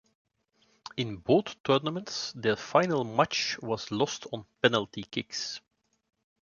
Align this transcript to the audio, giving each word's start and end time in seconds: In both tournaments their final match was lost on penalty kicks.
In 0.97 1.17
both 1.17 1.61
tournaments 1.61 2.33
their 2.35 2.55
final 2.55 3.03
match 3.03 3.59
was 3.61 3.91
lost 3.91 4.25
on 4.33 4.47
penalty 4.63 5.03
kicks. 5.03 5.61